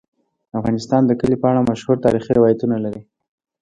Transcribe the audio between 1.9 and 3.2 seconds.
تاریخی روایتونه لري.